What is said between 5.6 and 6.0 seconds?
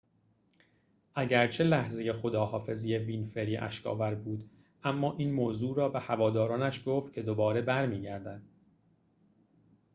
را به